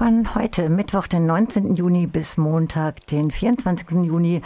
Von 0.00 0.34
heute, 0.34 0.70
Mittwoch, 0.70 1.08
den 1.08 1.26
19. 1.26 1.76
Juni 1.76 2.06
bis 2.06 2.38
Montag, 2.38 3.06
den 3.08 3.30
24. 3.30 4.02
Juni, 4.02 4.40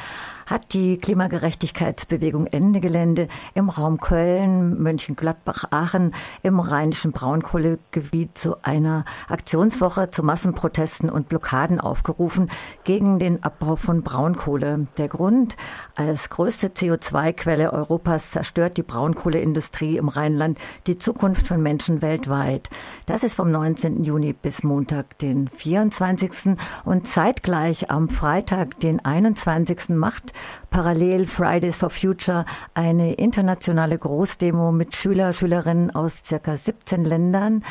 hat 0.46 0.72
die 0.74 0.98
Klimagerechtigkeitsbewegung 0.98 2.46
Ende 2.46 2.80
Gelände 2.80 3.28
im 3.54 3.68
Raum 3.68 3.98
Köln, 3.98 4.82
Mönchengladbach, 4.82 5.64
Aachen 5.70 6.14
im 6.42 6.60
rheinischen 6.60 7.12
Braunkohlegebiet 7.12 8.36
zu 8.36 8.62
einer 8.62 9.04
Aktionswoche 9.28 10.10
zu 10.10 10.22
Massenprotesten 10.22 11.08
und 11.08 11.28
Blockaden 11.28 11.80
aufgerufen 11.80 12.50
gegen 12.84 13.18
den 13.18 13.42
Abbau 13.42 13.76
von 13.76 14.02
Braunkohle. 14.02 14.86
Der 14.98 15.08
Grund, 15.08 15.56
als 15.96 16.28
größte 16.30 16.68
CO2-Quelle 16.68 17.72
Europas 17.72 18.30
zerstört 18.30 18.76
die 18.76 18.82
Braunkohleindustrie 18.82 19.96
im 19.96 20.08
Rheinland 20.08 20.58
die 20.86 20.98
Zukunft 20.98 21.48
von 21.48 21.62
Menschen 21.62 22.02
weltweit. 22.02 22.68
Das 23.06 23.22
ist 23.22 23.34
vom 23.34 23.50
19. 23.50 24.04
Juni 24.04 24.32
bis 24.32 24.62
Montag, 24.62 25.18
den 25.18 25.48
24. 25.48 26.56
und 26.84 27.06
zeitgleich 27.06 27.90
am 27.90 28.08
Freitag, 28.08 28.78
den 28.80 29.04
21. 29.04 29.90
macht 29.90 30.33
parallel 30.70 31.26
Fridays 31.26 31.76
for 31.76 31.90
Future 31.90 32.44
eine 32.74 33.14
internationale 33.14 33.98
Großdemo 33.98 34.72
mit 34.72 34.96
Schüler, 34.96 35.32
Schülerinnen 35.32 35.94
aus 35.94 36.22
circa 36.24 36.56
17 36.56 37.04
Ländern 37.04 37.64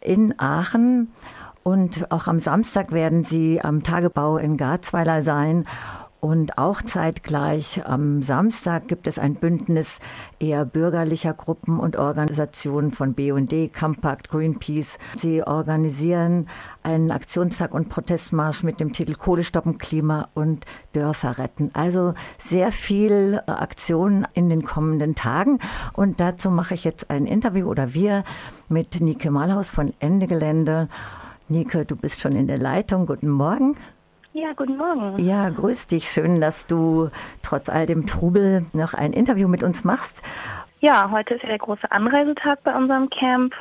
in 0.00 0.38
Aachen. 0.38 1.12
Und 1.62 2.10
auch 2.10 2.26
am 2.26 2.38
Samstag 2.38 2.92
werden 2.92 3.22
sie 3.22 3.60
am 3.60 3.82
Tagebau 3.82 4.38
in 4.38 4.56
Garzweiler 4.56 5.22
sein 5.22 5.66
und 6.20 6.58
auch 6.58 6.82
zeitgleich 6.82 7.86
am 7.86 8.22
Samstag 8.22 8.88
gibt 8.88 9.06
es 9.06 9.18
ein 9.18 9.36
Bündnis 9.36 9.98
eher 10.38 10.66
bürgerlicher 10.66 11.32
Gruppen 11.32 11.80
und 11.80 11.96
Organisationen 11.96 12.90
von 12.90 13.14
BD, 13.14 13.68
Compact, 13.68 14.28
Greenpeace. 14.28 14.98
Sie 15.16 15.42
organisieren 15.42 16.48
einen 16.82 17.10
Aktionstag 17.10 17.72
und 17.72 17.88
Protestmarsch 17.88 18.62
mit 18.62 18.80
dem 18.80 18.92
Titel 18.92 19.14
Kohle 19.14 19.44
stoppen, 19.44 19.78
Klima 19.78 20.28
und 20.34 20.66
Dörfer 20.92 21.38
retten. 21.38 21.70
Also 21.72 22.14
sehr 22.38 22.70
viel 22.70 23.40
Aktionen 23.46 24.26
in 24.34 24.50
den 24.50 24.62
kommenden 24.62 25.14
Tagen. 25.14 25.58
Und 25.94 26.20
dazu 26.20 26.50
mache 26.50 26.74
ich 26.74 26.84
jetzt 26.84 27.10
ein 27.10 27.24
Interview 27.24 27.66
oder 27.66 27.94
wir 27.94 28.24
mit 28.68 29.00
Nike 29.00 29.30
Malhaus 29.30 29.70
von 29.70 29.94
Ende 30.00 30.26
Gelände. 30.26 30.88
Nike, 31.48 31.86
du 31.86 31.96
bist 31.96 32.20
schon 32.20 32.36
in 32.36 32.46
der 32.46 32.58
Leitung. 32.58 33.06
Guten 33.06 33.28
Morgen. 33.28 33.76
Ja, 34.32 34.52
guten 34.54 34.76
Morgen. 34.76 35.18
Ja, 35.18 35.48
grüß 35.48 35.88
dich. 35.88 36.08
Schön, 36.08 36.40
dass 36.40 36.66
du 36.68 37.08
trotz 37.42 37.68
all 37.68 37.86
dem 37.86 38.06
Trubel 38.06 38.64
noch 38.72 38.94
ein 38.94 39.12
Interview 39.12 39.48
mit 39.48 39.64
uns 39.64 39.82
machst. 39.82 40.22
Ja, 40.78 41.10
heute 41.10 41.34
ist 41.34 41.42
ja 41.42 41.48
der 41.48 41.58
große 41.58 41.90
Anreisetag 41.90 42.62
bei 42.62 42.74
unserem 42.74 43.10
Camp. 43.10 43.54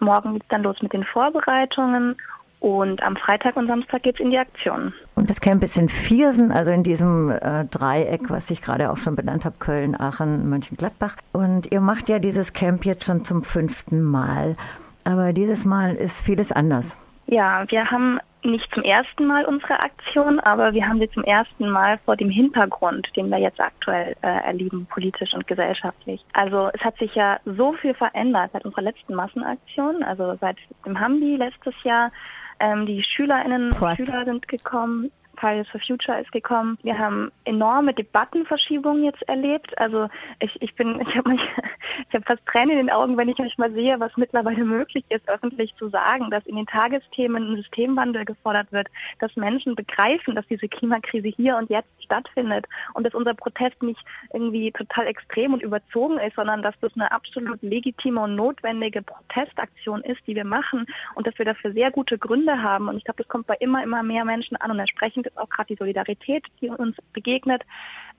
Morgen 0.00 0.34
geht 0.34 0.42
es 0.42 0.48
dann 0.48 0.62
los 0.62 0.76
mit 0.82 0.92
den 0.92 1.04
Vorbereitungen 1.04 2.16
und 2.60 3.02
am 3.02 3.16
Freitag 3.16 3.56
und 3.56 3.66
Samstag 3.66 4.02
geht 4.02 4.16
es 4.16 4.20
in 4.20 4.30
die 4.30 4.38
Aktion. 4.38 4.92
Und 5.14 5.30
das 5.30 5.40
Camp 5.40 5.64
ist 5.64 5.78
in 5.78 5.88
Viersen, 5.88 6.52
also 6.52 6.70
in 6.70 6.82
diesem 6.82 7.30
äh, 7.30 7.64
Dreieck, 7.64 8.28
was 8.28 8.50
ich 8.50 8.60
gerade 8.60 8.90
auch 8.90 8.98
schon 8.98 9.16
benannt 9.16 9.46
habe, 9.46 9.56
Köln, 9.58 9.98
Aachen, 9.98 10.50
Mönchengladbach. 10.50 11.16
Und 11.32 11.72
ihr 11.72 11.80
macht 11.80 12.10
ja 12.10 12.18
dieses 12.18 12.52
Camp 12.52 12.84
jetzt 12.84 13.04
schon 13.04 13.24
zum 13.24 13.42
fünften 13.42 14.02
Mal. 14.02 14.56
Aber 15.04 15.32
dieses 15.32 15.64
Mal 15.64 15.94
ist 15.94 16.20
vieles 16.20 16.52
anders. 16.52 16.94
Ja, 17.30 17.64
wir 17.68 17.88
haben 17.88 18.18
nicht 18.42 18.68
zum 18.74 18.82
ersten 18.82 19.24
Mal 19.24 19.44
unsere 19.44 19.74
Aktion, 19.74 20.40
aber 20.40 20.74
wir 20.74 20.88
haben 20.88 20.98
sie 20.98 21.08
zum 21.10 21.22
ersten 21.22 21.70
Mal 21.70 21.98
vor 22.04 22.16
dem 22.16 22.28
Hintergrund, 22.28 23.06
den 23.14 23.28
wir 23.28 23.38
jetzt 23.38 23.60
aktuell 23.60 24.16
äh, 24.22 24.26
erleben, 24.26 24.86
politisch 24.86 25.32
und 25.32 25.46
gesellschaftlich. 25.46 26.24
Also 26.32 26.70
es 26.72 26.80
hat 26.80 26.98
sich 26.98 27.14
ja 27.14 27.38
so 27.44 27.72
viel 27.74 27.94
verändert 27.94 28.50
seit 28.52 28.64
unserer 28.64 28.82
letzten 28.82 29.14
Massenaktion, 29.14 30.02
also 30.02 30.36
seit 30.40 30.56
dem 30.84 30.98
Hambi 30.98 31.36
letztes 31.36 31.74
Jahr. 31.84 32.10
Ähm, 32.58 32.84
die 32.84 33.04
Schülerinnen 33.04 33.72
und 33.72 33.96
Schüler 33.96 34.24
sind 34.24 34.48
gekommen, 34.48 35.12
Fridays 35.40 35.68
for 35.68 35.80
Future 35.80 36.20
ist 36.20 36.30
gekommen. 36.32 36.78
Wir 36.82 36.98
haben 36.98 37.32
enorme 37.44 37.94
Debattenverschiebungen 37.94 39.04
jetzt 39.04 39.22
erlebt. 39.28 39.76
Also 39.78 40.08
ich, 40.38 40.60
ich 40.60 40.74
bin, 40.74 41.00
ich 41.08 41.16
habe 41.16 41.34
ich 41.34 42.14
habe 42.14 42.24
fast 42.26 42.44
Tränen 42.46 42.70
in 42.70 42.86
den 42.86 42.90
Augen, 42.90 43.16
wenn 43.16 43.28
ich 43.28 43.38
mich 43.38 43.56
mal 43.58 43.72
sehe, 43.72 43.98
was 43.98 44.16
mittlerweile 44.16 44.64
möglich 44.64 45.04
ist, 45.08 45.28
öffentlich 45.28 45.74
zu 45.76 45.88
sagen, 45.88 46.30
dass 46.30 46.44
in 46.46 46.56
den 46.56 46.66
Tagesthemen 46.66 47.52
ein 47.52 47.56
Systemwandel 47.56 48.24
gefordert 48.24 48.70
wird, 48.72 48.88
dass 49.18 49.34
Menschen 49.36 49.74
begreifen, 49.74 50.34
dass 50.34 50.46
diese 50.46 50.68
Klimakrise 50.68 51.28
hier 51.28 51.56
und 51.56 51.70
jetzt 51.70 51.88
stattfindet 52.02 52.66
und 52.94 53.04
dass 53.04 53.14
unser 53.14 53.34
Protest 53.34 53.82
nicht 53.82 54.00
irgendwie 54.32 54.70
total 54.72 55.06
extrem 55.06 55.54
und 55.54 55.62
überzogen 55.62 56.18
ist, 56.18 56.36
sondern 56.36 56.62
dass 56.62 56.74
das 56.80 56.92
eine 56.94 57.10
absolut 57.10 57.62
legitime 57.62 58.20
und 58.20 58.34
notwendige 58.34 59.02
Protestaktion 59.02 60.02
ist, 60.02 60.20
die 60.26 60.34
wir 60.34 60.44
machen 60.44 60.86
und 61.14 61.26
dass 61.26 61.38
wir 61.38 61.44
dafür 61.44 61.72
sehr 61.72 61.90
gute 61.90 62.18
Gründe 62.18 62.62
haben. 62.62 62.88
Und 62.88 62.96
ich 62.96 63.04
glaube, 63.04 63.22
das 63.22 63.28
kommt 63.28 63.46
bei 63.46 63.56
immer, 63.60 63.82
immer 63.82 64.02
mehr 64.02 64.24
Menschen 64.24 64.56
an 64.56 64.70
und 64.70 64.78
entsprechend 64.78 65.29
ist 65.30 65.38
auch 65.38 65.48
gerade 65.48 65.68
die 65.68 65.78
Solidarität, 65.78 66.44
die 66.60 66.68
uns 66.68 66.96
begegnet. 67.12 67.62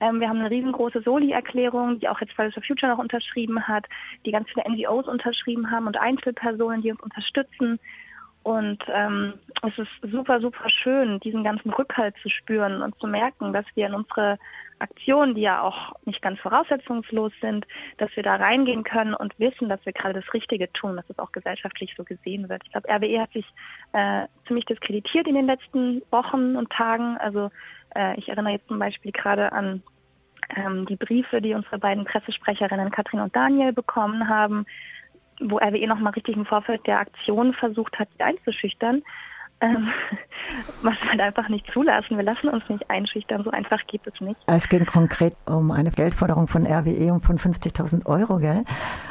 Ähm, 0.00 0.20
wir 0.20 0.28
haben 0.28 0.40
eine 0.40 0.50
riesengroße 0.50 1.02
Soli-Erklärung, 1.02 2.00
die 2.00 2.08
auch 2.08 2.20
jetzt 2.20 2.32
Fridays 2.32 2.54
for 2.54 2.62
Future 2.62 2.90
noch 2.90 2.98
unterschrieben 2.98 3.66
hat, 3.68 3.86
die 4.26 4.32
ganz 4.32 4.48
viele 4.50 4.68
NGOs 4.68 5.06
unterschrieben 5.06 5.70
haben 5.70 5.86
und 5.86 5.96
Einzelpersonen, 5.96 6.82
die 6.82 6.90
uns 6.90 7.00
unterstützen. 7.00 7.78
Und 8.42 8.82
ähm, 8.92 9.34
es 9.62 9.78
ist 9.78 10.10
super, 10.10 10.40
super 10.40 10.68
schön, 10.68 11.20
diesen 11.20 11.44
ganzen 11.44 11.70
Rückhalt 11.70 12.16
zu 12.22 12.28
spüren 12.28 12.82
und 12.82 12.98
zu 12.98 13.06
merken, 13.06 13.52
dass 13.52 13.66
wir 13.74 13.86
in 13.86 13.94
unsere 13.94 14.38
Aktionen, 14.80 15.36
die 15.36 15.42
ja 15.42 15.62
auch 15.62 15.92
nicht 16.06 16.20
ganz 16.22 16.40
voraussetzungslos 16.40 17.32
sind, 17.40 17.66
dass 17.98 18.14
wir 18.16 18.24
da 18.24 18.34
reingehen 18.34 18.82
können 18.82 19.14
und 19.14 19.38
wissen, 19.38 19.68
dass 19.68 19.84
wir 19.86 19.92
gerade 19.92 20.20
das 20.20 20.34
Richtige 20.34 20.72
tun, 20.72 20.96
dass 20.96 21.08
es 21.08 21.20
auch 21.20 21.30
gesellschaftlich 21.30 21.94
so 21.96 22.02
gesehen 22.02 22.48
wird. 22.48 22.62
Ich 22.64 22.72
glaube, 22.72 22.88
RWE 22.88 23.20
hat 23.20 23.32
sich 23.32 23.46
äh, 23.92 24.26
ziemlich 24.48 24.64
diskreditiert 24.64 25.28
in 25.28 25.36
den 25.36 25.46
letzten 25.46 26.02
Wochen 26.10 26.56
und 26.56 26.68
Tagen. 26.70 27.16
Also 27.18 27.50
äh, 27.94 28.18
ich 28.18 28.28
erinnere 28.28 28.54
jetzt 28.54 28.66
zum 28.66 28.80
Beispiel 28.80 29.12
gerade 29.12 29.52
an 29.52 29.84
ähm, 30.56 30.86
die 30.86 30.96
Briefe, 30.96 31.40
die 31.40 31.54
unsere 31.54 31.78
beiden 31.78 32.04
Pressesprecherinnen 32.04 32.90
Katrin 32.90 33.20
und 33.20 33.36
Daniel 33.36 33.72
bekommen 33.72 34.28
haben, 34.28 34.66
wo 35.50 35.58
RWE 35.58 35.86
nochmal 35.86 36.12
richtig 36.12 36.36
im 36.36 36.46
Vorfeld 36.46 36.86
der 36.86 37.00
Aktion 37.00 37.54
versucht 37.54 37.98
hat, 37.98 38.08
sie 38.16 38.22
einzuschüchtern 38.22 39.02
ähm, 39.62 39.88
was 40.82 40.94
wir 41.00 41.10
halt 41.10 41.20
einfach 41.20 41.48
nicht 41.48 41.66
zulassen. 41.72 42.16
Wir 42.16 42.24
lassen 42.24 42.48
uns 42.48 42.68
nicht 42.68 42.88
einschüchtern, 42.90 43.42
so 43.44 43.50
einfach 43.50 43.80
geht 43.86 44.02
es 44.06 44.20
nicht. 44.20 44.38
Es 44.46 44.68
ging 44.68 44.84
konkret 44.84 45.34
um 45.46 45.70
eine 45.70 45.90
Geldforderung 45.90 46.48
von 46.48 46.66
RWE 46.66 47.20
von 47.20 47.38
50.000 47.38 48.06
Euro, 48.06 48.38
gell? 48.38 48.64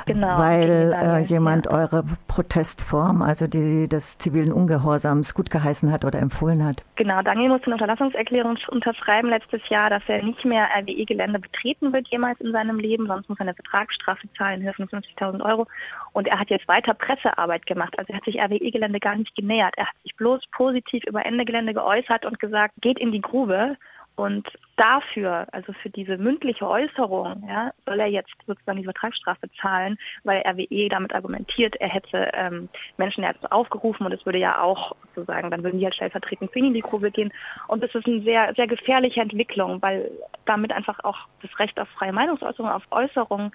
Genau. 0.06 0.38
Weil 0.38 0.94
äh, 0.94 1.20
jemand 1.24 1.66
ja. 1.66 1.72
eure 1.72 2.04
Protestform, 2.28 3.22
also 3.22 3.48
die 3.48 3.88
des 3.88 4.18
zivilen 4.18 4.52
Ungehorsams, 4.52 5.34
gut 5.34 5.50
geheißen 5.50 5.92
hat 5.92 6.06
oder 6.06 6.20
empfohlen 6.20 6.64
hat. 6.64 6.84
Genau, 6.96 7.22
Daniel 7.22 7.50
musste 7.50 7.68
eine 7.68 7.76
Unterlassungserklärung 7.76 8.58
unterschreiben 8.68 9.30
letztes 9.30 9.62
Jahr, 9.70 9.90
dass 9.90 10.04
er 10.08 10.24
nicht 10.24 10.44
mehr 10.46 10.68
RWE-Gelände 10.78 11.40
betreten 11.40 11.94
wird 11.94 12.08
jemals 12.10 12.40
in 12.42 12.52
seinem 12.52 12.80
Leben, 12.80 13.08
sonst 13.08 13.30
muss 13.30 13.40
er 13.40 13.44
eine 13.44 13.54
Vertragsstrafe 13.54 14.28
zahlen 14.38 14.62
in 14.62 14.68
Höhe 14.68 14.74
von 14.74 14.88
50.000 14.88 15.44
Euro. 15.44 15.68
Und 16.14 16.28
er 16.28 16.40
hat 16.40 16.50
jetzt 16.50 16.68
weiter 16.68 16.94
Pressearbeit 16.94 17.66
gemacht. 17.66 17.98
Also 17.98 18.12
er 18.12 18.18
hat 18.18 18.26
sich 18.26 18.40
RWE-Gelände 18.40 19.00
gar 19.00 19.16
nicht 19.16 19.34
genähert. 19.36 19.74
Er 19.78 19.88
hat 19.88 19.96
sich 20.04 20.16
bloß 20.16 20.41
positiv 20.52 21.04
über 21.06 21.26
Ende 21.26 21.46
Gelände 21.46 21.74
geäußert 21.74 22.26
und 22.26 22.40
gesagt, 22.40 22.76
geht 22.82 23.00
in 23.00 23.12
die 23.12 23.22
Grube. 23.22 23.78
Und 24.18 24.48
dafür, 24.76 25.48
also 25.52 25.74
für 25.74 25.90
diese 25.90 26.18
mündliche 26.18 26.68
Äußerung, 26.68 27.44
ja, 27.48 27.72
soll 27.86 28.00
er 28.00 28.08
jetzt 28.08 28.32
sozusagen 28.46 28.78
die 28.78 28.84
Vertragsstrafe 28.84 29.50
zahlen, 29.60 29.98
weil 30.24 30.44
RWE 30.46 30.90
damit 30.90 31.16
argumentiert, 31.16 31.76
er 31.78 31.88
hätte 31.88 32.30
ähm, 32.34 32.70
Menschenärzte 32.98 33.52
aufgerufen 33.52 34.06
und 34.06 34.12
es 34.12 34.26
würde 34.26 34.38
ja 34.38 34.62
auch 34.62 34.96
sozusagen, 35.16 35.50
dann 35.50 35.64
würden 35.64 35.80
die 35.80 35.86
halt 35.86 35.96
stellvertretend 35.96 36.52
für 36.52 36.60
ihn 36.60 36.66
in 36.66 36.74
die 36.74 36.82
Grube 36.82 37.10
gehen. 37.10 37.32
Und 37.68 37.82
das 37.82 37.96
ist 37.96 38.06
eine 38.06 38.22
sehr, 38.22 38.54
sehr 38.56 38.68
gefährliche 38.68 39.22
Entwicklung, 39.22 39.82
weil 39.82 40.12
damit 40.46 40.72
einfach 40.74 41.00
auch 41.04 41.18
das 41.42 41.58
Recht 41.58 41.80
auf 41.80 41.88
freie 41.90 42.14
Meinungsäußerung, 42.14 42.70
auf 42.70 42.84
Äußerung 42.92 43.52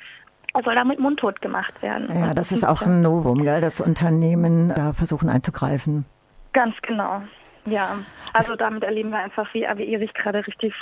soll 0.64 0.74
damit 0.74 0.98
mundtot 0.98 1.42
gemacht 1.42 1.80
werden. 1.82 2.08
Ja, 2.14 2.32
das 2.32 2.50
ist 2.50 2.64
auch 2.64 2.82
ein 2.82 3.02
Novum, 3.02 3.42
gell, 3.42 3.60
dass 3.60 3.80
Unternehmen 3.80 4.72
da 4.74 4.94
versuchen 4.94 5.28
einzugreifen. 5.28 6.06
Ganz 6.56 6.74
genau. 6.80 7.20
Ja, 7.66 7.98
also 8.32 8.56
damit 8.56 8.82
erleben 8.82 9.10
wir 9.10 9.18
einfach, 9.18 9.52
wie 9.52 9.68
AWE 9.68 9.98
sich 9.98 10.14
gerade 10.14 10.46
richtig, 10.46 10.72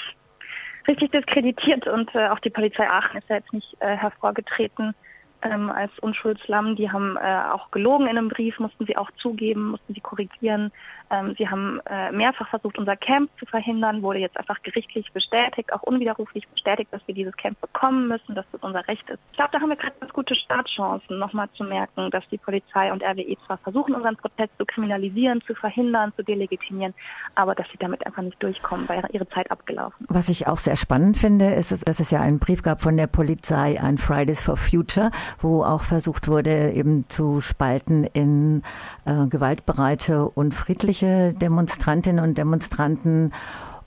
richtig 0.87 1.11
diskreditiert 1.11 1.89
und 1.89 2.15
äh, 2.15 2.29
auch 2.29 2.39
die 2.39 2.51
Polizei 2.51 2.89
Aachen 2.89 3.19
ist 3.19 3.29
ja 3.29 3.37
jetzt 3.37 3.53
nicht 3.53 3.77
äh, 3.81 3.97
hervorgetreten 3.97 4.95
ähm, 5.43 5.71
als 5.71 5.91
Unschuldslamm. 5.99 6.77
Die 6.77 6.93
haben 6.93 7.17
äh, 7.17 7.41
auch 7.53 7.73
gelogen 7.73 8.07
in 8.07 8.17
einem 8.17 8.29
Brief, 8.29 8.61
mussten 8.61 8.87
sie 8.87 8.97
auch 8.97 9.11
zugeben, 9.17 9.73
mussten 9.73 9.95
sie 9.95 10.01
korrigieren. 10.01 10.71
Ähm, 11.15 11.35
sie 11.39 11.49
haben 11.49 11.81
äh, 11.87 12.11
mehrfach 12.13 12.49
versucht, 12.49 12.79
unser 12.79 12.97
Camp 12.97 13.31
zu 13.39 13.47
verhindern, 13.47 14.03
wurde 14.03 14.19
jetzt 14.19 14.37
einfach 14.37 14.63
gerichtlich 14.63 15.13
bestätigt, 15.13 15.73
auch 15.73 15.83
unwiderruflich 15.83 16.47
bestätigt, 16.49 16.93
dass 16.93 17.07
wir 17.07 17.15
dieses 17.15 17.37
Camp 17.37 17.61
bekommen 17.61 18.09
müssen, 18.09 18.35
dass 18.35 18.47
das 18.53 18.63
unser 18.63 18.87
Recht 18.89 19.09
ist. 19.09 19.21
Ich 19.31 19.37
glaube, 19.37 19.51
da 19.53 19.61
haben 19.61 19.69
wir 19.69 19.77
gerade 19.77 19.95
ganz 20.01 20.13
gute 20.13 20.35
Startchancen, 20.35 21.19
nochmal 21.19 21.49
zu 21.55 21.65
merken, 21.65 22.11
dass 22.11 22.27
die 22.31 22.39
Polizei 22.39 22.93
und 22.93 23.03
RWE 23.03 23.37
zwar 23.47 23.59
versuchen, 23.59 23.95
unseren 23.95 24.17
Protest 24.17 24.51
zu 24.59 24.65
kriminalisieren, 24.65 25.41
zu 25.41 25.55
verhindern, 25.55 26.13
zu 26.17 26.23
delegitimieren, 26.23 26.95
aber 27.35 27.55
dass 27.55 27.67
sie 27.71 27.79
damit 27.79 28.05
einfach 28.07 28.23
nicht 28.23 28.43
durchkommen, 28.43 28.89
weil 28.89 29.05
ihre 29.13 29.29
Zeit 29.29 29.51
abgelaufen 29.51 30.07
Was 30.09 30.29
ich 30.29 30.47
auch 30.47 30.57
sehr 30.57 30.77
spannend 30.77 31.17
finde, 31.17 31.55
ist, 31.55 31.87
dass 31.87 32.01
es 32.01 32.11
ja 32.11 32.21
einen 32.21 32.39
Brief 32.39 32.63
gab 32.63 32.81
von 32.81 32.97
der 32.97 33.07
Polizei 33.07 33.81
an 33.81 33.99
Fridays 33.99 34.43
for 34.43 34.57
Future, 34.57 35.11
wo 35.39 35.63
auch 35.63 35.83
versucht 35.83 36.29
wurde, 36.29 36.73
eben 36.73 37.09
zu 37.09 37.41
spalten 37.41 38.05
in 38.05 38.63
äh, 39.05 39.27
gewaltbereite 39.27 40.29
und 40.29 40.55
friedliche 40.55 41.04
manche 41.05 41.35
Demonstrantinnen 41.35 42.25
und 42.25 42.39
Demonstranten 42.39 43.33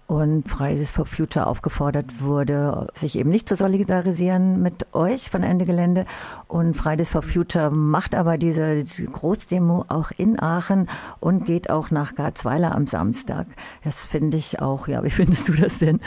und 0.06 0.48
Fridays 0.48 0.90
for 0.90 1.06
Future 1.06 1.48
aufgefordert 1.48 2.22
wurde, 2.22 2.88
sich 2.94 3.18
eben 3.18 3.30
nicht 3.30 3.50
zu 3.50 3.58
solidarisieren 3.58 4.62
mit 4.62 4.94
euch 4.94 5.30
von 5.30 5.44
Ende 5.44 5.66
Gelände. 5.66 6.06
Und 6.48 6.78
Fridays 6.78 7.10
for 7.10 7.22
Future 7.22 7.72
macht 7.72 8.16
aber 8.16 8.38
diese 8.38 8.86
Großdemo 8.86 9.86
auch 9.90 10.12
in 10.16 10.40
Aachen 10.40 10.88
und 11.20 11.46
geht 11.46 11.70
auch 11.70 11.92
nach 11.92 12.16
Garzweiler 12.16 12.74
am 12.74 12.88
Samstag. 12.88 13.48
Das 13.84 14.06
finde 14.06 14.38
ich 14.38 14.62
auch, 14.62 14.88
ja, 14.88 15.04
wie 15.04 15.10
findest 15.10 15.50
du 15.50 15.54
das 15.54 15.80
denn? 15.80 16.00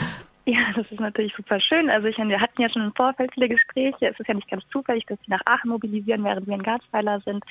Ja, 0.45 0.73
das 0.75 0.91
ist 0.91 0.99
natürlich 0.99 1.35
super 1.35 1.59
schön. 1.59 1.87
Also 1.91 2.07
ich 2.07 2.17
wir 2.17 2.41
hatten 2.41 2.61
ja 2.61 2.69
schon 2.69 2.81
im 2.81 2.95
Vorfeld 2.95 3.31
viele 3.31 3.47
Gespräche. 3.47 4.07
Es 4.07 4.19
ist 4.19 4.27
ja 4.27 4.33
nicht 4.33 4.49
ganz 4.49 4.67
zufällig, 4.69 5.05
dass 5.05 5.19
die 5.19 5.29
nach 5.29 5.41
Aachen 5.45 5.69
mobilisieren, 5.69 6.23
während 6.23 6.47
wir 6.47 6.55
in 6.55 6.63
Garzweiler 6.63 7.19
sind. 7.21 7.43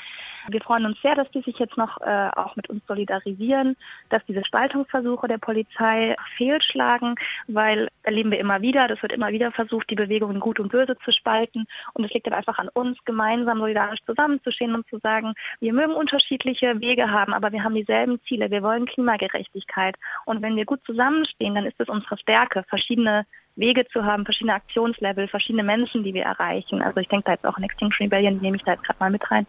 Wir 0.49 0.61
freuen 0.61 0.87
uns 0.87 1.01
sehr, 1.01 1.15
dass 1.15 1.31
die 1.31 1.43
sich 1.43 1.57
jetzt 1.61 1.77
noch 1.77 2.01
äh, 2.01 2.31
auch 2.35 2.57
mit 2.57 2.69
uns 2.69 2.85
solidarisieren, 2.89 3.77
dass 4.09 4.25
diese 4.27 4.45
Spaltungsversuche 4.45 5.29
der 5.29 5.39
Polizei 5.39 6.17
fehlschlagen, 6.37 7.15
weil 7.47 7.89
erleben 8.03 8.33
wir 8.33 8.41
immer 8.41 8.61
wieder, 8.61 8.89
das 8.89 9.01
wird 9.03 9.13
immer 9.13 9.29
wieder 9.29 9.53
versucht, 9.53 9.89
die 9.91 9.95
Bewegung 9.95 10.33
in 10.33 10.41
Gut 10.41 10.59
und 10.59 10.73
Böse 10.73 10.97
zu 11.05 11.13
spalten. 11.13 11.67
Und 11.93 12.05
es 12.05 12.13
liegt 12.13 12.27
dann 12.27 12.35
einfach 12.35 12.59
an 12.59 12.71
uns, 12.71 12.99
gemeinsam 13.05 13.59
solidarisch 13.59 14.01
zusammenzustehen 14.05 14.75
und 14.75 14.89
zu 14.89 14.99
sagen, 14.99 15.35
wir 15.61 15.73
mögen 15.73 15.93
unterschiedliche 15.93 16.81
Wege 16.81 17.09
haben, 17.09 17.35
aber 17.35 17.53
wir 17.53 17.63
haben 17.63 17.75
dieselben 17.77 18.21
Ziele. 18.27 18.51
Wir 18.51 18.65
wollen 18.65 18.87
Klimagerechtigkeit. 18.87 19.95
Und 20.25 20.43
wenn 20.43 20.57
wir 20.57 20.65
gut 20.65 20.81
zusammenstehen, 20.85 21.55
dann 21.55 21.67
ist 21.67 21.79
es 21.79 21.89
unsere 21.89 22.19
Stärke, 22.19 22.65
verschiedene 22.81 23.27
Wege 23.57 23.85
zu 23.93 24.05
haben, 24.05 24.25
verschiedene 24.25 24.55
Aktionslevel, 24.55 25.29
verschiedene 25.29 25.63
Menschen, 25.63 26.03
die 26.03 26.15
wir 26.15 26.25
erreichen. 26.25 26.83
Also 26.83 27.01
ich 27.01 27.09
denke 27.09 27.27
da 27.27 27.33
jetzt 27.33 27.47
auch 27.47 27.59
in 27.59 27.65
Extinction 27.65 28.05
Rebellion, 28.05 28.39
die 28.39 28.43
nehme 28.43 28.57
ich 28.57 28.65
da 28.65 28.73
jetzt 28.73 28.85
gerade 28.85 28.99
mal 28.99 29.11
mit 29.11 29.31
rein. 29.31 29.47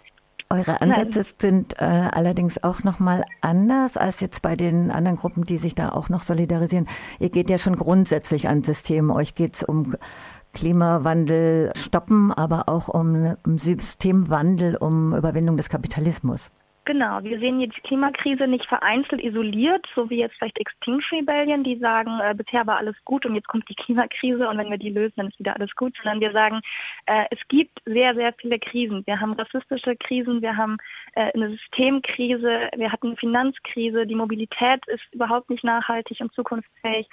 Eure 0.50 0.82
Ansätze 0.82 1.24
sind 1.38 1.80
äh, 1.80 1.86
allerdings 1.86 2.62
auch 2.62 2.84
nochmal 2.84 3.24
anders 3.40 3.96
als 3.96 4.20
jetzt 4.20 4.42
bei 4.42 4.58
den 4.58 4.92
anderen 4.92 5.18
Gruppen, 5.18 5.46
die 5.46 5.58
sich 5.58 5.76
da 5.76 5.90
auch 5.90 6.10
noch 6.10 6.24
solidarisieren. 6.24 6.90
Ihr 7.20 7.30
geht 7.30 7.50
ja 7.50 7.58
schon 7.58 7.78
grundsätzlich 7.78 8.50
an 8.50 8.62
System. 8.62 9.12
Euch 9.12 9.34
geht 9.34 9.56
es 9.56 9.64
um 9.64 9.96
Klimawandel 10.54 11.72
stoppen, 11.78 12.34
aber 12.34 12.68
auch 12.68 12.90
um, 12.90 13.38
um 13.46 13.58
Systemwandel, 13.58 14.76
um 14.76 15.16
Überwindung 15.16 15.56
des 15.56 15.70
Kapitalismus. 15.70 16.52
Genau, 16.84 17.24
wir 17.24 17.38
sehen 17.38 17.60
jetzt 17.60 17.78
die 17.78 17.82
Klimakrise 17.82 18.48
nicht 18.48 18.66
vereinzelt 18.66 19.24
isoliert, 19.24 19.86
so 19.94 20.10
wie 20.10 20.18
jetzt 20.18 20.36
vielleicht 20.38 20.60
Extinction 20.60 21.20
Rebellion, 21.20 21.64
die 21.64 21.78
sagen, 21.78 22.20
äh, 22.20 22.34
bisher 22.34 22.66
war 22.66 22.78
alles 22.78 22.96
gut 23.06 23.24
und 23.24 23.36
jetzt 23.36 23.48
kommt 23.48 23.70
die 23.70 23.76
Klimakrise 23.76 24.50
und 24.50 24.58
wenn 24.58 24.72
wir 24.72 24.80
die 24.80 24.90
lösen, 24.90 25.14
dann 25.18 25.28
ist 25.28 25.38
wieder 25.38 25.56
alles 25.56 25.76
gut, 25.76 25.96
sondern 25.98 26.20
wir 26.20 26.32
sagen, 26.32 26.60
äh, 27.06 27.26
es 27.30 27.38
gibt 27.50 27.80
sehr, 27.86 28.16
sehr 28.16 28.34
viele 28.34 28.58
Krisen. 28.58 29.06
Wir 29.06 29.20
haben 29.20 29.34
rassistische 29.34 29.96
Krisen, 29.96 30.42
wir 30.42 30.58
haben 30.58 30.78
äh, 31.14 31.32
eine 31.34 31.52
Systemkrise, 31.52 32.70
wir 32.76 32.92
hatten 32.92 33.08
eine 33.08 33.18
Finanzkrise, 33.18 34.08
die 34.08 34.16
Mobilität 34.16 34.82
ist 34.88 35.04
überhaupt 35.12 35.52
nicht 35.52 35.64
nachhaltig 35.64 36.20
und 36.20 36.34
zukunftsfähig 36.34 37.08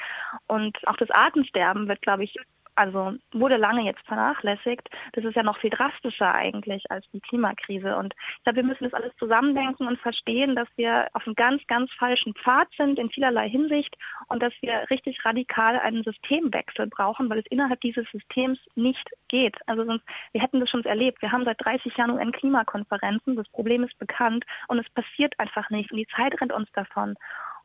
und 0.46 0.78
auch 0.88 0.96
das 0.96 1.10
Artensterben 1.10 1.88
wird, 1.88 2.00
glaube 2.00 2.24
ich, 2.24 2.34
also 2.78 3.14
wurde 3.32 3.56
lange 3.56 3.82
jetzt 3.82 4.06
vernachlässigt. 4.06 4.88
Das 5.12 5.24
ist 5.24 5.34
ja 5.34 5.42
noch 5.42 5.58
viel 5.58 5.70
drastischer 5.70 6.32
eigentlich 6.32 6.90
als 6.90 7.04
die 7.12 7.20
Klimakrise. 7.20 7.96
Und 7.96 8.14
ich 8.36 8.44
glaube, 8.44 8.56
wir 8.58 8.64
müssen 8.64 8.84
das 8.84 8.94
alles 8.94 9.14
zusammendenken 9.16 9.86
und 9.88 9.98
verstehen, 9.98 10.54
dass 10.54 10.68
wir 10.76 11.08
auf 11.12 11.26
einem 11.26 11.34
ganz, 11.34 11.66
ganz 11.66 11.90
falschen 11.98 12.34
Pfad 12.34 12.68
sind 12.76 12.98
in 12.98 13.10
vielerlei 13.10 13.48
Hinsicht 13.48 13.96
und 14.28 14.42
dass 14.42 14.52
wir 14.60 14.88
richtig 14.90 15.24
radikal 15.24 15.78
einen 15.80 16.04
Systemwechsel 16.04 16.86
brauchen, 16.86 17.28
weil 17.28 17.40
es 17.40 17.46
innerhalb 17.50 17.80
dieses 17.80 18.08
Systems 18.12 18.58
nicht 18.76 19.10
geht. 19.26 19.56
Also 19.66 19.84
sonst, 19.84 20.04
wir 20.32 20.40
hätten 20.40 20.60
das 20.60 20.70
schon 20.70 20.84
erlebt. 20.84 21.20
Wir 21.20 21.32
haben 21.32 21.44
seit 21.44 21.62
30 21.64 21.96
Jahren 21.96 22.12
UN-Klimakonferenzen. 22.12 23.34
Das 23.34 23.48
Problem 23.48 23.82
ist 23.82 23.98
bekannt 23.98 24.44
und 24.68 24.78
es 24.78 24.88
passiert 24.90 25.34
einfach 25.38 25.68
nicht. 25.70 25.90
Und 25.90 25.98
die 25.98 26.06
Zeit 26.14 26.40
rennt 26.40 26.52
uns 26.52 26.70
davon. 26.72 27.16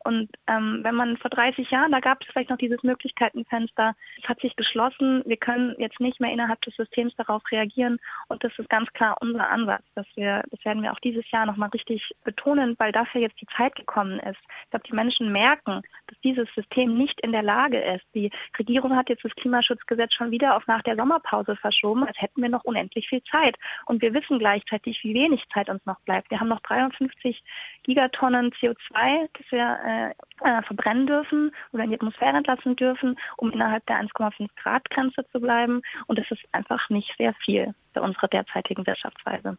Und 0.04 0.30
ähm, 0.46 0.80
wenn 0.82 0.94
man 0.94 1.16
vor 1.16 1.30
30 1.30 1.70
Jahren, 1.70 1.92
da 1.92 2.00
gab 2.00 2.20
es 2.20 2.28
vielleicht 2.28 2.50
noch 2.50 2.58
dieses 2.58 2.82
Möglichkeitenfenster, 2.82 3.96
es 4.22 4.28
hat 4.28 4.40
sich 4.40 4.54
geschlossen, 4.54 5.22
wir 5.24 5.38
können 5.38 5.74
jetzt 5.78 5.98
nicht 5.98 6.20
mehr 6.20 6.30
innerhalb 6.30 6.60
des 6.62 6.76
Systems 6.76 7.14
darauf 7.16 7.42
reagieren. 7.50 7.98
Und 8.28 8.44
das 8.44 8.52
ist 8.58 8.68
ganz 8.68 8.92
klar 8.92 9.16
unser 9.20 9.48
Ansatz, 9.48 9.82
dass 9.94 10.06
wir, 10.14 10.42
das 10.50 10.64
werden 10.64 10.82
wir 10.82 10.92
auch 10.92 11.00
dieses 11.00 11.28
Jahr 11.30 11.46
nochmal 11.46 11.70
richtig 11.70 12.14
betonen, 12.24 12.76
weil 12.78 12.92
dafür 12.92 13.22
jetzt 13.22 13.40
die 13.40 13.46
Zeit 13.56 13.74
gekommen 13.76 14.20
ist. 14.20 14.38
Ich 14.64 14.70
glaube, 14.70 14.86
die 14.88 14.94
Menschen 14.94 15.32
merken, 15.32 15.80
dass 16.06 16.20
dieses 16.20 16.48
System 16.54 16.96
nicht 16.96 17.20
in 17.22 17.32
der 17.32 17.42
Lage 17.42 17.80
ist. 17.80 18.04
Die 18.14 18.30
Regierung 18.58 18.94
hat 18.96 19.08
jetzt 19.08 19.24
das 19.24 19.34
Klimaschutzgesetz 19.36 20.12
schon 20.12 20.30
wieder 20.30 20.56
auf 20.56 20.66
nach 20.66 20.82
der 20.82 20.96
Sommerpause 20.96 21.56
verschoben, 21.56 22.04
als 22.04 22.20
hätten 22.20 22.42
wir 22.42 22.50
noch 22.50 22.64
unendlich 22.64 23.08
viel 23.08 23.22
Zeit. 23.24 23.56
Und 23.86 24.02
wir 24.02 24.12
wissen 24.12 24.38
gleichzeitig, 24.38 25.02
wie 25.02 25.14
wenig 25.14 25.42
Zeit 25.52 25.70
uns 25.70 25.84
noch 25.86 26.00
bleibt. 26.00 26.30
Wir 26.30 26.40
haben 26.40 26.48
noch 26.48 26.60
53 26.60 27.42
Gigatonnen 27.84 28.50
CO2, 28.52 29.28
das 29.32 29.50
wir 29.50 29.78
äh, 29.86 30.48
äh, 30.48 30.62
verbrennen 30.62 31.06
dürfen 31.06 31.54
oder 31.72 31.84
in 31.84 31.90
die 31.90 31.96
Atmosphäre 31.96 32.36
entlassen 32.36 32.76
dürfen, 32.76 33.16
um 33.36 33.52
innerhalb 33.52 33.86
der 33.86 34.00
1,5 34.00 34.48
Grad 34.56 34.88
Grenze 34.90 35.24
zu 35.30 35.40
bleiben. 35.40 35.82
Und 36.06 36.18
das 36.18 36.30
ist 36.30 36.42
einfach 36.52 36.88
nicht 36.90 37.14
sehr 37.16 37.34
viel 37.44 37.74
bei 37.92 38.00
unserer 38.00 38.28
derzeitigen 38.28 38.86
Wirtschaftsweise. 38.86 39.56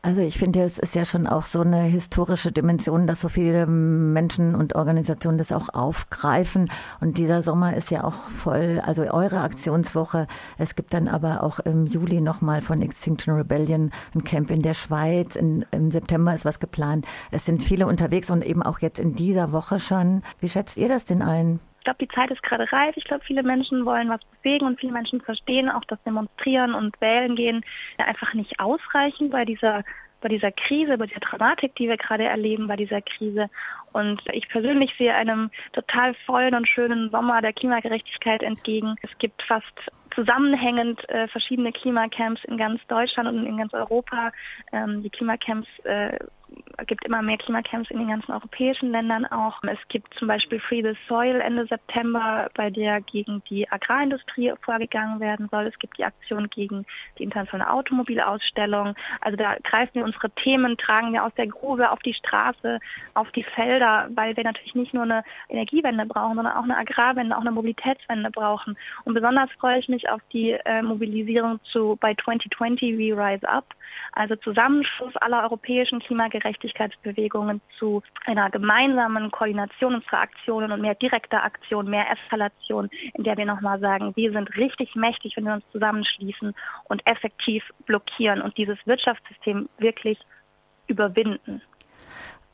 Also 0.00 0.20
ich 0.20 0.38
finde, 0.38 0.62
es 0.62 0.78
ist 0.78 0.94
ja 0.94 1.04
schon 1.04 1.26
auch 1.26 1.42
so 1.42 1.60
eine 1.60 1.82
historische 1.82 2.52
Dimension, 2.52 3.08
dass 3.08 3.20
so 3.20 3.28
viele 3.28 3.66
Menschen 3.66 4.54
und 4.54 4.76
Organisationen 4.76 5.38
das 5.38 5.50
auch 5.50 5.70
aufgreifen. 5.70 6.70
Und 7.00 7.18
dieser 7.18 7.42
Sommer 7.42 7.76
ist 7.76 7.90
ja 7.90 8.04
auch 8.04 8.14
voll, 8.14 8.80
also 8.86 9.02
eure 9.02 9.40
Aktionswoche. 9.40 10.28
Es 10.56 10.76
gibt 10.76 10.94
dann 10.94 11.08
aber 11.08 11.42
auch 11.42 11.58
im 11.58 11.86
Juli 11.86 12.20
nochmal 12.20 12.60
von 12.60 12.80
Extinction 12.80 13.34
Rebellion 13.34 13.90
ein 14.14 14.22
Camp 14.22 14.50
in 14.50 14.62
der 14.62 14.74
Schweiz. 14.74 15.34
In, 15.34 15.64
Im 15.72 15.90
September 15.90 16.32
ist 16.32 16.44
was 16.44 16.60
geplant. 16.60 17.04
Es 17.32 17.44
sind 17.44 17.64
viele 17.64 17.88
unterwegs 17.88 18.30
und 18.30 18.46
eben 18.46 18.62
auch 18.62 18.78
jetzt 18.78 19.00
in 19.00 19.16
dieser 19.16 19.50
Woche 19.50 19.80
schon. 19.80 20.22
Wie 20.38 20.48
schätzt 20.48 20.76
ihr 20.76 20.88
das 20.88 21.06
denn 21.06 21.22
ein? 21.22 21.58
Ich 21.88 21.96
glaube, 21.96 22.06
die 22.06 22.14
Zeit 22.14 22.30
ist 22.30 22.42
gerade 22.42 22.70
reif. 22.70 22.98
Ich 22.98 23.04
glaube, 23.04 23.24
viele 23.24 23.42
Menschen 23.42 23.86
wollen 23.86 24.10
was 24.10 24.20
bewegen 24.42 24.66
und 24.66 24.78
viele 24.78 24.92
Menschen 24.92 25.22
verstehen 25.22 25.70
auch, 25.70 25.86
dass 25.86 26.02
Demonstrieren 26.02 26.74
und 26.74 27.00
Wählen 27.00 27.34
gehen 27.34 27.64
einfach 27.96 28.34
nicht 28.34 28.60
ausreichen 28.60 29.30
bei 29.30 29.46
dieser 29.46 29.84
bei 30.20 30.28
dieser 30.28 30.52
Krise, 30.52 30.98
bei 30.98 31.06
der 31.06 31.20
Dramatik, 31.20 31.76
die 31.76 31.88
wir 31.88 31.96
gerade 31.96 32.24
erleben, 32.24 32.66
bei 32.66 32.76
dieser 32.76 33.00
Krise. 33.00 33.48
Und 33.92 34.20
ich 34.32 34.48
persönlich 34.50 34.92
sehe 34.98 35.14
einem 35.14 35.50
total 35.72 36.12
vollen 36.26 36.54
und 36.54 36.68
schönen 36.68 37.08
Sommer 37.10 37.40
der 37.40 37.54
Klimagerechtigkeit 37.54 38.42
entgegen. 38.42 38.96
Es 39.00 39.16
gibt 39.18 39.42
fast 39.44 39.72
zusammenhängend 40.14 41.08
äh, 41.08 41.28
verschiedene 41.28 41.72
Klimacamps 41.72 42.44
in 42.44 42.58
ganz 42.58 42.84
Deutschland 42.88 43.28
und 43.30 43.46
in 43.46 43.56
ganz 43.56 43.72
Europa. 43.72 44.32
Ähm, 44.72 45.02
die 45.02 45.10
Klimacamps 45.10 45.68
äh, 45.84 46.18
gibt 46.86 47.04
immer 47.04 47.22
mehr 47.22 47.38
Klimacamps 47.38 47.90
in 47.90 47.98
den 47.98 48.08
ganzen 48.08 48.32
europäischen 48.32 48.92
Ländern 48.92 49.26
auch. 49.26 49.60
Es 49.64 49.78
gibt 49.88 50.14
zum 50.14 50.28
Beispiel 50.28 50.60
Free 50.60 50.82
the 50.82 50.96
Soil 51.08 51.40
Ende 51.40 51.66
September, 51.66 52.48
bei 52.54 52.70
der 52.70 53.00
gegen 53.00 53.42
die 53.50 53.70
Agrarindustrie 53.70 54.52
vorgegangen 54.62 55.20
werden 55.20 55.48
soll. 55.50 55.66
Es 55.66 55.78
gibt 55.78 55.98
die 55.98 56.04
Aktion 56.04 56.48
gegen 56.50 56.86
die 57.18 57.24
internationale 57.24 57.72
Automobilausstellung. 57.72 58.94
Also 59.20 59.36
da 59.36 59.56
greifen 59.64 59.94
wir 59.94 60.04
unsere 60.04 60.30
Themen, 60.30 60.76
tragen 60.76 61.12
wir 61.12 61.24
aus 61.24 61.34
der 61.36 61.48
Grube 61.48 61.90
auf 61.90 61.98
die 62.00 62.14
Straße, 62.14 62.78
auf 63.14 63.30
die 63.32 63.42
Felder, 63.42 64.08
weil 64.14 64.36
wir 64.36 64.44
natürlich 64.44 64.74
nicht 64.74 64.94
nur 64.94 65.02
eine 65.02 65.24
Energiewende 65.48 66.06
brauchen, 66.06 66.36
sondern 66.36 66.56
auch 66.56 66.64
eine 66.64 66.76
Agrarwende, 66.76 67.36
auch 67.36 67.40
eine 67.40 67.50
Mobilitätswende 67.50 68.30
brauchen. 68.30 68.76
Und 69.04 69.14
besonders 69.14 69.50
freue 69.58 69.78
ich 69.78 69.88
mich 69.88 70.08
auf 70.08 70.20
die 70.32 70.52
äh, 70.52 70.82
Mobilisierung 70.82 71.60
zu 71.64 71.98
bei 72.00 72.14
2020 72.14 72.96
We 72.96 73.16
Rise 73.16 73.48
Up, 73.48 73.74
also 74.12 74.36
Zusammenschluss 74.36 75.16
aller 75.16 75.42
europäischen 75.42 76.00
Klimagerechtigkeitsbewegungen 76.68 77.60
zu 77.78 78.02
einer 78.26 78.50
gemeinsamen 78.50 79.30
Koordination 79.30 79.96
unserer 79.96 80.20
Aktionen 80.20 80.72
und 80.72 80.80
mehr 80.80 80.94
direkter 80.94 81.42
Aktion, 81.42 81.90
mehr 81.90 82.06
Eskalation, 82.10 82.88
in 83.14 83.24
der 83.24 83.36
wir 83.36 83.46
nochmal 83.46 83.80
sagen, 83.80 84.12
wir 84.16 84.32
sind 84.32 84.56
richtig 84.56 84.94
mächtig, 84.94 85.34
wenn 85.36 85.44
wir 85.44 85.54
uns 85.54 85.64
zusammenschließen 85.72 86.54
und 86.84 87.06
effektiv 87.06 87.64
blockieren 87.86 88.42
und 88.42 88.56
dieses 88.56 88.78
Wirtschaftssystem 88.86 89.68
wirklich 89.78 90.18
überwinden. 90.86 91.62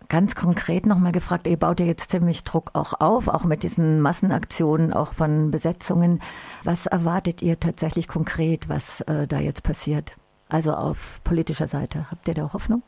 Ganz 0.09 0.35
konkret 0.35 0.85
nochmal 0.85 1.13
gefragt, 1.13 1.47
ihr 1.47 1.57
baut 1.57 1.81
ja 1.81 1.87
jetzt 1.87 2.11
ziemlich 2.11 2.45
Druck 2.45 2.71
auch 2.75 3.01
auf, 3.01 3.27
auch 3.29 3.45
mit 3.45 3.63
diesen 3.63 4.03
Massenaktionen, 4.03 4.93
auch 4.93 5.15
von 5.15 5.51
Besetzungen. 5.51 6.21
Was 6.63 6.85
erwartet 6.85 7.41
ihr 7.41 7.59
tatsächlich 7.59 8.07
konkret, 8.07 8.69
was 8.69 9.01
äh, 9.03 9.27
da 9.27 9.39
jetzt 9.39 9.63
passiert? 9.63 10.17
Also 10.51 10.75
auf 10.75 11.23
politischer 11.25 11.69
Seite. 11.69 12.11
Habt 12.11 12.29
ihr 12.29 12.35
da 12.35 12.53
Hoffnung? 12.53 12.83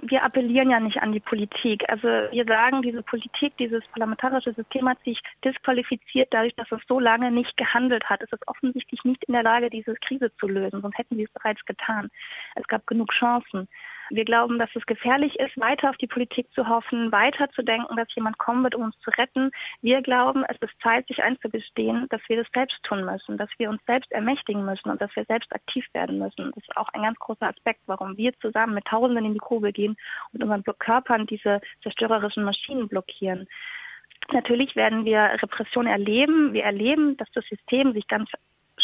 Wir 0.00 0.24
appellieren 0.24 0.70
ja 0.70 0.80
nicht 0.80 0.98
an 1.02 1.12
die 1.12 1.20
Politik. 1.20 1.88
Also 1.88 2.08
wir 2.08 2.44
sagen, 2.46 2.82
diese 2.82 3.02
Politik, 3.02 3.56
dieses 3.58 3.84
parlamentarische 3.92 4.52
System 4.52 4.88
hat 4.88 4.98
sich 5.04 5.20
disqualifiziert 5.44 6.28
dadurch, 6.32 6.54
dass 6.56 6.70
es 6.72 6.80
so 6.88 6.98
lange 6.98 7.30
nicht 7.30 7.56
gehandelt 7.56 8.04
hat. 8.08 8.22
Es 8.22 8.32
ist 8.32 8.46
offensichtlich 8.48 9.04
nicht 9.04 9.22
in 9.24 9.34
der 9.34 9.42
Lage, 9.42 9.70
diese 9.70 9.94
Krise 9.94 10.34
zu 10.36 10.48
lösen, 10.48 10.80
sonst 10.82 10.98
hätten 10.98 11.16
sie 11.16 11.24
es 11.24 11.30
bereits 11.32 11.64
getan. 11.66 12.10
Es 12.54 12.66
gab 12.66 12.86
genug 12.86 13.12
Chancen. 13.12 13.68
Wir 14.10 14.24
glauben, 14.24 14.58
dass 14.58 14.70
es 14.74 14.84
gefährlich 14.86 15.38
ist, 15.38 15.58
weiter 15.58 15.90
auf 15.90 15.96
die 15.96 16.06
Politik 16.06 16.46
zu 16.54 16.68
hoffen, 16.68 17.12
weiter 17.12 17.50
zu 17.50 17.62
denken, 17.62 17.96
dass 17.96 18.14
jemand 18.14 18.38
kommen 18.38 18.62
wird, 18.62 18.74
um 18.74 18.82
uns 18.82 18.98
zu 19.00 19.10
retten. 19.10 19.50
Wir 19.80 20.02
glauben, 20.02 20.44
es 20.48 20.56
ist 20.60 20.80
Zeit, 20.82 21.06
sich 21.08 21.22
einzugestehen, 21.22 22.06
dass 22.10 22.20
wir 22.28 22.36
das 22.36 22.46
selbst 22.52 22.82
tun 22.82 23.04
müssen, 23.04 23.38
dass 23.38 23.50
wir 23.58 23.70
uns 23.70 23.80
selbst 23.86 24.10
ermächtigen 24.12 24.64
müssen 24.64 24.90
und 24.90 25.00
dass 25.00 25.14
wir 25.16 25.24
selbst 25.24 25.52
aktiv 25.54 25.86
werden 25.92 26.18
müssen. 26.18 26.52
Das 26.54 26.62
ist 26.64 26.76
auch 26.76 26.88
ein 26.92 27.02
ganz 27.02 27.18
großer 27.18 27.48
Aspekt, 27.48 27.80
warum 27.86 28.16
wir 28.16 28.32
zusammen 28.40 28.74
mit 28.74 28.84
Tausenden 28.84 29.24
in 29.24 29.34
die 29.34 29.38
Grube 29.38 29.72
gehen 29.72 29.96
und 30.32 30.42
unseren 30.42 30.64
Körpern 30.78 31.26
diese 31.26 31.60
zerstörerischen 31.82 32.44
Maschinen 32.44 32.88
blockieren. 32.88 33.48
Natürlich 34.32 34.76
werden 34.76 35.04
wir 35.04 35.20
Repression 35.42 35.86
erleben. 35.86 36.52
Wir 36.52 36.64
erleben, 36.64 37.16
dass 37.16 37.30
das 37.32 37.44
System 37.46 37.92
sich 37.92 38.06
ganz 38.06 38.30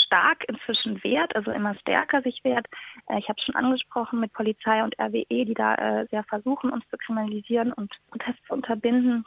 stark 0.08 0.44
inzwischen 0.48 1.02
wehrt, 1.04 1.36
also 1.36 1.50
immer 1.52 1.74
stärker 1.76 2.22
sich 2.22 2.42
wehrt. 2.42 2.66
Äh, 3.08 3.18
ich 3.18 3.28
habe 3.28 3.38
es 3.38 3.44
schon 3.44 3.54
angesprochen 3.54 4.20
mit 4.20 4.32
Polizei 4.32 4.82
und 4.82 4.98
RWE, 4.98 5.44
die 5.44 5.54
da 5.54 5.74
äh, 5.74 6.06
sehr 6.10 6.24
versuchen, 6.24 6.70
uns 6.70 6.84
zu 6.88 6.96
kriminalisieren 6.96 7.72
und 7.72 7.92
Tests 8.18 8.42
zu 8.46 8.54
unterbinden. 8.54 9.24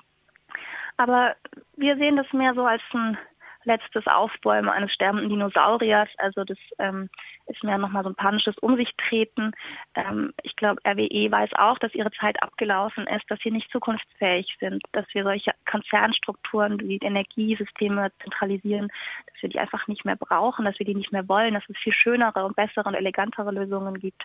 Aber 0.97 1.35
wir 1.77 1.95
sehen 1.97 2.17
das 2.17 2.31
mehr 2.33 2.53
so 2.53 2.65
als 2.65 2.81
ein 2.93 3.17
letztes 3.63 4.05
Aufbäumen 4.07 4.69
eines 4.69 4.93
sterbenden 4.93 5.29
Dinosauriers. 5.29 6.09
Also 6.17 6.43
das 6.43 6.57
ähm, 6.79 7.09
ist 7.47 7.63
mehr 7.63 7.77
nochmal 7.77 8.03
so 8.03 8.09
ein 8.09 8.15
panisches 8.15 8.57
Um 8.59 8.75
sich 8.75 8.89
treten. 8.97 9.51
Ähm, 9.95 10.33
ich 10.43 10.55
glaube, 10.55 10.81
RWE 10.85 11.31
weiß 11.31 11.51
auch, 11.55 11.77
dass 11.79 11.93
ihre 11.93 12.11
Zeit 12.11 12.41
abgelaufen 12.43 13.07
ist, 13.07 13.29
dass 13.29 13.39
sie 13.43 13.51
nicht 13.51 13.71
zukunftsfähig 13.71 14.57
sind, 14.59 14.83
dass 14.91 15.05
wir 15.13 15.23
solche 15.23 15.51
Konzernstrukturen 15.69 16.79
wie 16.81 16.97
Energiesysteme 16.97 18.11
zentralisieren, 18.21 18.89
dass 19.27 19.41
wir 19.41 19.49
die 19.49 19.59
einfach 19.59 19.87
nicht 19.87 20.05
mehr 20.05 20.15
brauchen, 20.15 20.65
dass 20.65 20.77
wir 20.79 20.85
die 20.85 20.95
nicht 20.95 21.11
mehr 21.11 21.27
wollen, 21.27 21.53
dass 21.53 21.63
es 21.67 21.77
viel 21.77 21.93
schönere 21.93 22.45
und 22.45 22.55
bessere 22.55 22.87
und 22.87 22.95
elegantere 22.95 23.51
Lösungen 23.51 23.99
gibt. 23.99 24.23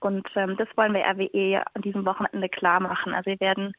Und 0.00 0.28
ähm, 0.36 0.56
das 0.56 0.68
wollen 0.76 0.94
wir 0.94 1.04
RWE 1.04 1.62
an 1.74 1.82
diesem 1.82 2.04
Wochenende 2.04 2.48
klar 2.48 2.80
machen. 2.80 3.14
Also 3.14 3.30
wir 3.30 3.40
werden 3.40 3.72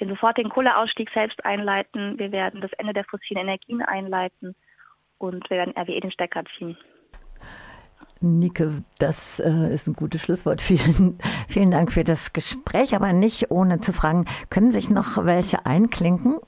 den 0.00 0.08
sofortigen 0.08 0.50
Kohleausstieg 0.50 1.10
selbst 1.12 1.44
einleiten. 1.44 2.18
Wir 2.18 2.32
werden 2.32 2.60
das 2.60 2.72
Ende 2.74 2.92
der 2.92 3.04
fossilen 3.04 3.42
Energien 3.42 3.82
einleiten 3.82 4.54
und 5.18 5.48
wir 5.50 5.58
werden 5.58 5.74
RWE 5.76 6.00
den 6.00 6.12
Stecker 6.12 6.44
ziehen. 6.58 6.76
Nike, 8.20 8.82
das 8.98 9.40
äh, 9.40 9.74
ist 9.74 9.88
ein 9.88 9.94
gutes 9.94 10.22
Schlusswort. 10.22 10.62
Vielen, 10.62 11.18
vielen 11.48 11.70
Dank 11.70 11.92
für 11.92 12.04
das 12.04 12.32
Gespräch, 12.32 12.94
aber 12.94 13.12
nicht 13.12 13.50
ohne 13.50 13.80
zu 13.80 13.92
fragen, 13.92 14.26
können 14.48 14.70
sich 14.70 14.90
noch 14.90 15.24
welche 15.24 15.66
einklinken? 15.66 16.38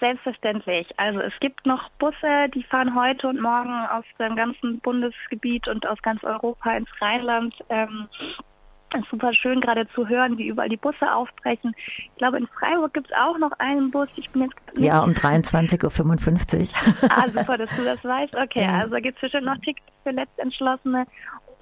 Selbstverständlich. 0.00 0.88
Also 0.96 1.20
es 1.20 1.32
gibt 1.38 1.64
noch 1.64 1.88
Busse, 2.00 2.48
die 2.54 2.64
fahren 2.64 2.96
heute 2.96 3.28
und 3.28 3.40
morgen 3.40 3.86
aus 3.86 4.04
dem 4.18 4.34
ganzen 4.34 4.80
Bundesgebiet 4.80 5.68
und 5.68 5.86
aus 5.86 6.02
ganz 6.02 6.24
Europa 6.24 6.76
ins 6.76 6.88
Rheinland. 7.00 7.54
Ähm, 7.68 8.08
ist 8.94 9.08
super 9.10 9.32
schön 9.34 9.60
gerade 9.60 9.86
zu 9.94 10.08
hören, 10.08 10.36
wie 10.38 10.48
überall 10.48 10.68
die 10.68 10.76
Busse 10.76 11.12
aufbrechen. 11.12 11.74
Ich 11.86 12.16
glaube, 12.16 12.38
in 12.38 12.46
Freiburg 12.46 12.92
gibt 12.94 13.08
es 13.10 13.16
auch 13.16 13.38
noch 13.38 13.52
einen 13.58 13.90
Bus. 13.90 14.08
Ich 14.16 14.30
bin 14.30 14.42
jetzt 14.42 14.78
Ja, 14.78 15.00
um 15.02 15.12
23.55 15.12 16.72
Uhr. 17.04 17.10
ah, 17.10 17.28
super, 17.28 17.58
dass 17.58 17.70
du 17.76 17.84
das 17.84 18.02
weißt. 18.04 18.34
Okay, 18.36 18.62
ja. 18.64 18.78
also 18.80 18.96
gibt 18.96 19.16
es 19.16 19.20
bestimmt 19.20 19.46
noch 19.46 19.56
Tickets 19.58 19.86
für 20.02 20.10
Letztentschlossene. 20.10 21.06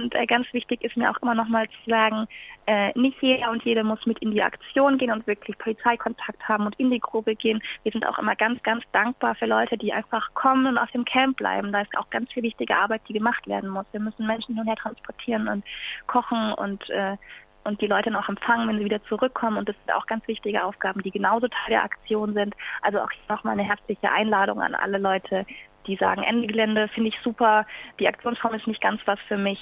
Und 0.01 0.15
äh, 0.15 0.25
ganz 0.25 0.51
wichtig 0.53 0.83
ist 0.83 0.97
mir 0.97 1.11
auch 1.11 1.21
immer 1.21 1.35
noch 1.35 1.49
mal 1.49 1.69
zu 1.69 1.91
sagen, 1.91 2.27
äh, 2.67 2.99
nicht 2.99 3.21
jeder 3.21 3.51
und 3.51 3.63
jede 3.65 3.85
muss 3.85 4.07
mit 4.07 4.19
in 4.21 4.31
die 4.31 4.43
Aktion 4.43 4.97
gehen 4.97 5.13
und 5.13 5.27
wirklich 5.27 5.59
Polizeikontakt 5.59 6.49
haben 6.49 6.65
und 6.65 6.79
in 6.81 6.91
die 6.91 7.01
Grube 7.01 7.37
gehen. 7.37 7.63
Wir 7.83 7.93
sind 7.93 8.07
auch 8.07 8.19
immer 8.19 8.35
ganz, 8.35 8.63
ganz 8.63 8.83
dankbar 8.93 9.35
für 9.35 9.47
Leute, 9.47 9.77
die 9.77 9.93
einfach 9.93 10.33
kommen 10.33 10.67
und 10.67 10.79
auf 10.79 10.91
dem 10.93 11.05
Camp 11.05 11.37
bleiben. 11.37 11.71
Da 11.73 11.83
ist 11.83 11.97
auch 11.99 12.09
ganz 12.09 12.33
viel 12.33 12.43
wichtige 12.43 12.75
Arbeit, 12.75 13.03
die 13.09 13.13
gemacht 13.13 13.47
werden 13.47 13.69
muss. 13.69 13.85
Wir 13.93 14.01
müssen 14.01 14.27
Menschen 14.27 14.55
hin 14.55 14.63
und 14.63 14.69
her 14.69 14.77
transportieren 14.77 15.49
und 15.49 15.65
kochen 16.07 16.55
und 16.55 16.89
äh, 16.89 17.17
und 17.65 17.81
die 17.83 17.87
Leute 17.87 18.11
noch 18.11 18.27
empfangen, 18.29 18.69
wenn 18.69 18.79
sie 18.79 18.87
wieder 18.87 19.03
zurückkommen. 19.05 19.59
Und 19.59 19.69
das 19.69 19.77
sind 19.85 19.95
auch 19.95 20.07
ganz 20.07 20.27
wichtige 20.27 20.65
Aufgaben, 20.65 21.03
die 21.03 21.11
genauso 21.11 21.47
Teil 21.47 21.69
der 21.69 21.85
Aktion 21.85 22.33
sind. 22.33 22.55
Also 22.81 23.01
auch 23.01 23.11
nochmal 23.29 23.53
eine 23.53 23.65
herzliche 23.65 24.11
Einladung 24.11 24.63
an 24.63 24.75
alle 24.75 24.97
Leute, 24.97 25.45
die 25.87 25.97
sagen, 25.97 26.23
Ende 26.23 26.47
Gelände 26.47 26.89
finde 26.89 27.11
ich 27.11 27.19
super, 27.23 27.67
die 27.99 28.09
Aktionsform 28.09 28.55
ist 28.55 28.67
nicht 28.67 28.81
ganz 28.81 29.01
was 29.07 29.19
für 29.29 29.37
mich. 29.37 29.59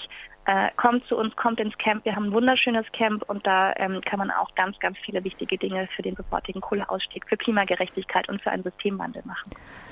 Äh, 0.46 0.70
kommt 0.76 1.04
zu 1.06 1.16
uns, 1.16 1.36
kommt 1.36 1.60
ins 1.60 1.76
Camp. 1.76 2.06
Wir 2.06 2.16
haben 2.16 2.26
ein 2.26 2.32
wunderschönes 2.32 2.86
Camp 2.92 3.22
und 3.28 3.46
da 3.46 3.74
ähm, 3.76 4.00
kann 4.00 4.18
man 4.18 4.30
auch 4.30 4.54
ganz, 4.54 4.78
ganz 4.78 4.96
viele 5.04 5.22
wichtige 5.22 5.58
Dinge 5.58 5.88
für 5.94 6.00
den 6.00 6.16
sofortigen 6.16 6.62
Kohleausstieg, 6.62 7.28
für 7.28 7.36
Klimagerechtigkeit 7.36 8.28
und 8.30 8.40
für 8.40 8.50
einen 8.50 8.62
Systemwandel 8.62 9.22
machen. 9.26 9.50